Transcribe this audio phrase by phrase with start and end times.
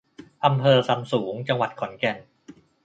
[0.45, 2.17] อำเภอซำสูง จังหวัดขอนแก่น